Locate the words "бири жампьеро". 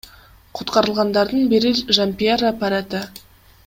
1.53-2.49